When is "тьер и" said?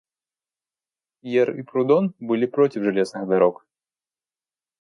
1.21-1.61